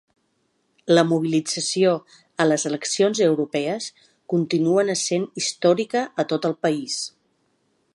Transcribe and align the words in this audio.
La 0.93 1.03
mobilització 1.09 1.91
a 2.45 2.47
les 2.49 2.65
eleccions 2.71 3.23
europees 3.27 3.91
continua 4.35 4.89
essent 4.99 5.31
històrica 5.43 6.07
a 6.25 6.31
tot 6.35 6.53
el 6.53 6.61
país. 6.67 7.03